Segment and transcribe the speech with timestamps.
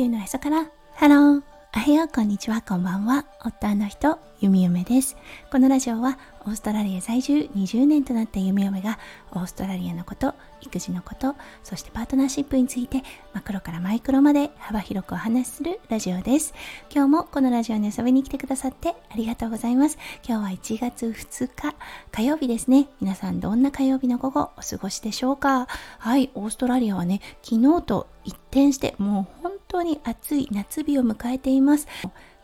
[0.00, 0.70] 球のへそから。
[0.94, 1.42] ハロー
[1.76, 2.08] おはよう。
[2.08, 2.62] こんにちは。
[2.62, 3.26] こんばんは。
[3.44, 5.14] 夫の人ゆみゆめです。
[5.52, 8.98] このラジオはオーストラリア在住20年となったゆみゆめが
[9.32, 13.02] オーストラリアのこと育児のことそしてパートナーシップについて
[13.34, 16.54] マクロからマイクロまで幅広くお話しするラジオです。
[16.90, 19.98] 今日もこのラジオに遊びに来てくださってありがとうございます。
[20.26, 21.76] 今日は1月2日
[22.10, 22.88] 火曜日ですね。
[23.02, 25.68] 皆さんどんな火曜日の午後お過ごしでしょうか？
[25.98, 31.86] はいオーストラリアはね昨日と一転してもう本当に暑い夏日を迎えています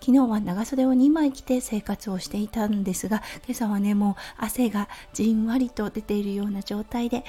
[0.01, 7.25] 昨日は長袖を2枚着て生活をしていたんですが今朝はねもう汗がじんわりと出ているような状態で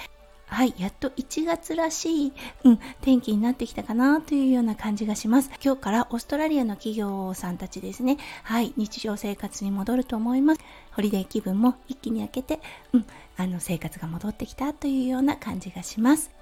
[0.50, 2.34] はい、やっと1月らしい、
[2.64, 5.52] うん、天気になってきたかなというような感じがします。
[5.62, 10.62] 今日からオーストラリアの企業さんたちですね、はい、日常生活に戻ると思います。
[10.94, 12.62] ホリデー気分も一気に明けて、
[12.94, 13.06] うん、
[13.36, 16.37] あの生活が戻ってきたというような感じがします。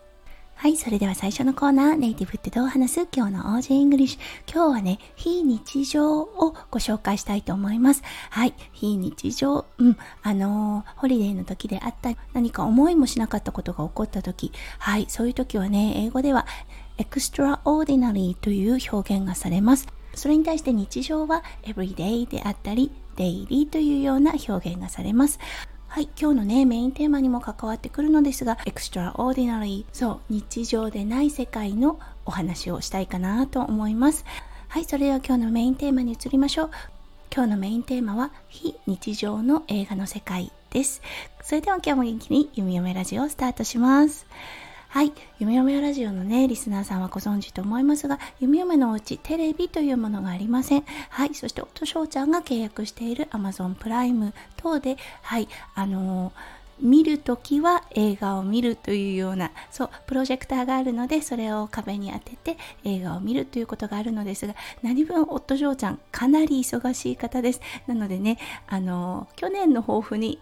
[0.58, 3.08] はい、それでは最初のコーナー、ネイティブってどう話す？
[3.14, 4.52] 今日の Aussie English。
[4.52, 8.02] 今日はね、非日常をご紹介したいと思います。
[8.32, 9.66] はい、非日常。
[9.78, 16.48] うん、あのー、ホリデーの時であったり、何か思いもしなかったことが起こった時、はい、そういう時はね、英語では、
[16.98, 19.88] extraordinary という表現がされます。
[20.16, 25.38] それに対して日常は everyday であったり、daily というような表現がされます。
[25.96, 34.26] はい、今日のね、メインテーマにも関わってくるのですが、 extraordinary、そう、日常でない世界のお話をしたいかなと思います。
[34.68, 36.72] はい、それでは今日のメインテーマに移りましょう。
[37.34, 41.02] 今日のメインテーマは、非日常の映画の世界です。
[41.42, 44.28] それでは今日も元気に弓嫁ラジオをスタートします。
[44.96, 45.12] はい。
[45.40, 50.86] 弓嫁ラジオのね、リスナーさんはご存知と思いますが、弓嫁のおうちテレビというものがありません。
[51.10, 51.36] はい。
[51.36, 55.50] そして、夫翔ちゃんが契約している Amazon プライム等で、はい。
[55.76, 67.62] あのー見るときは映画を見るというような、そう、プロジェクターがあるので、それを壁に当てて映画を見るということがあるのですが、何分夫翔ちゃん、かなり忙しい方です。
[67.88, 68.38] なのでね、
[68.68, 70.40] あの、去年の抱負に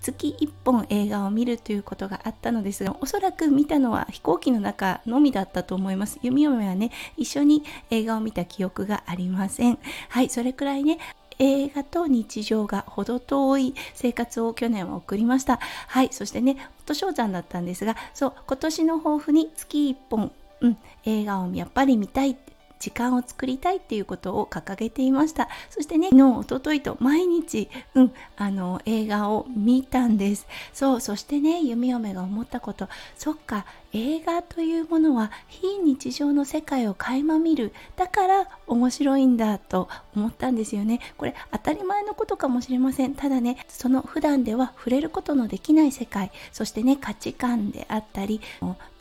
[0.00, 6.18] 月1本映画を見るということがあったのですがおそらく見たのは飛行機の中のみだったと思います。
[6.22, 9.78] 弓嫁はね一緒に映画を見た記憶がありません。
[10.08, 10.98] はいそれくらいね
[11.38, 15.58] 映画と日常が程遠い生活を去年は送りました。
[15.88, 22.36] はいそしてね夫翔ちゃんだったんですがそう今年の抱負に月1本うん、映画をやっぱり見たい。
[22.78, 25.48] 時間を作りたいっていうことを掲げていました。
[25.70, 30.46] そしてね昨日おとといと毎日、うん、あの映画を見たんです。
[30.72, 32.88] そうそしてね弓嫁が思ったこと。
[33.16, 37.72] そっか映画というものは非日常の世界を垣間見る。
[37.96, 41.00] だから面白いんだと思ったんですよね。
[41.16, 43.14] これ当たり前のことかもしれません。
[43.14, 46.30] ただねその普段では触れることのできない世界。
[46.52, 48.40] そしてね価値観であったり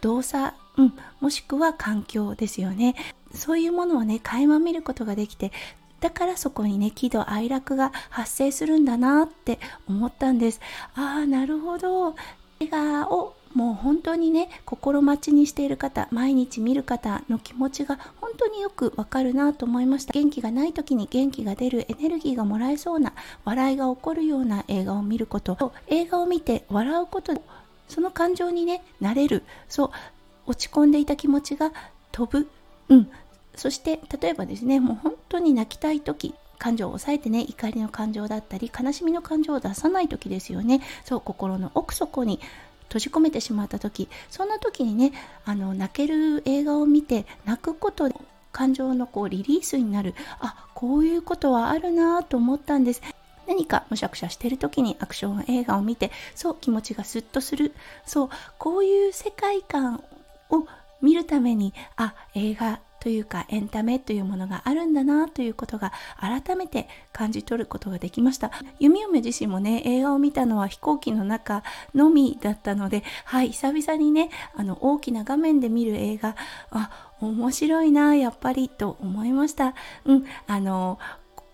[0.02, 2.96] 動作うん、もしくは環境ですよね。
[3.34, 5.52] そういうものをね垣間見ることができて
[6.00, 10.62] だからそこにね喜怒哀楽が発生するんだなって思ったんです。
[10.96, 12.16] ああなるほど。
[12.60, 20.14] 映画をもう本当にね心待ちにしている方毎日見る方の気持ちが本当によくわかるなと思いました。
[20.14, 23.14] 元気がない時に元気が出るエネルギーがもらえそうな
[23.46, 25.56] 笑いが起こるような映画を見ること。
[25.56, 27.34] と映画を見て笑うこと
[27.88, 29.44] その感情にねなれる。
[29.68, 29.90] そう
[30.46, 31.72] 落ち込んでいた気持ちが
[32.12, 32.48] 飛ぶ。
[32.90, 33.10] うん、
[33.56, 40.82] そして例えばですねもう本当に泣きたい時感情を抑えてね怒りの感情だったり悲しみの感情を出さない時ですよね。
[41.06, 42.40] そう心の奥底に
[42.84, 44.10] 閉じ込めてしまった時。
[44.30, 45.12] そんな時にね
[45.46, 48.16] あの泣ける映画を見て泣くことで
[48.52, 50.16] 感情のこうリリースになる。
[50.40, 53.02] あこういうことはあるなと思ったんです。
[53.48, 57.74] 何かむしゃくしゃしてる時にアクション映画を見てそう気持ちがスッとする。
[58.06, 60.04] そうこういう世界観
[60.50, 60.66] を
[61.02, 68.52] 見るためにあ映画というかエンタメというものがあるんだなということが改めて感じ取ることができました。
[68.80, 71.64] 弓嫁自身もね映画を見たのは飛行機の中
[71.94, 76.36] のみだったのではい久々にねあの大きな画面で見る映画
[76.72, 79.74] あ面白いなやっぱりと思いました。
[80.06, 81.00] うんあの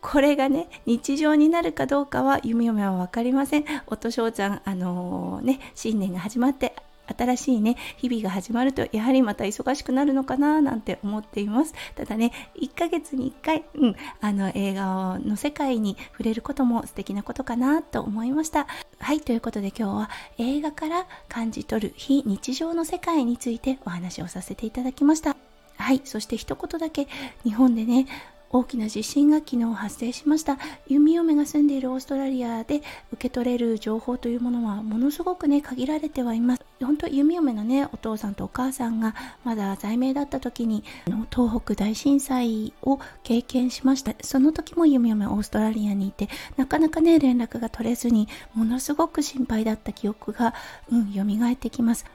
[0.02, 3.66] これがね日常になるかどうかは弓嫁は分かりません。
[3.86, 6.76] 夫翔ちゃんあのー、ね新年が始まって
[7.18, 11.74] 新しいね日々が始まるとやはりまた忙しくなるのかななんて思っています。
[11.96, 18.68] ただね1ヶ月に1回、うん、あの映画の世界に触れることも素敵なことかなと思いました。
[19.00, 25.36] はいということで今日は映画から感じ取る非日常の世界についてお話をさせていただきました。
[25.78, 27.08] はいそして一言だけ
[27.44, 28.08] 日本でね
[28.54, 30.60] 大きな地震が昨日発生しました。
[30.88, 36.62] 弓嫁が住んでいるオーストラリアで受け取れる情報というものはものすごくね限られてはいます。
[36.80, 40.84] 本当弓嫁のねお父さんとお母さんがまだ在名だった時に
[41.32, 44.14] 東北大震災を経験しました。
[44.22, 50.54] その時も弓嫁オーストラリアにいてなかなかね連絡が取れずにものすごく心配だった記憶が
[50.92, 52.06] うん蘇ってきます。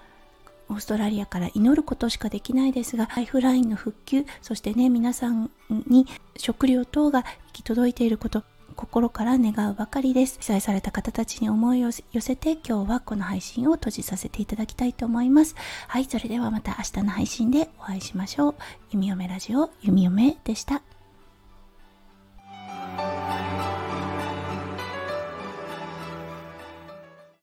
[0.69, 6.07] オーストラリアから祈ることしかできないですが、ライフラインの復旧、そしてね、皆さんに
[6.37, 8.45] 食料等が行き届いていること、
[8.77, 10.39] 心から願うばかりです。
[10.39, 15.57] 被災された方たちに思いを寄せて、今日はこの配信を閉じさせていただきたいと思います。
[15.89, 18.55] はい、それではまた明日の配信でお会いしましょう。
[18.91, 20.83] 弓嫁ラジオ、弓嫁でした。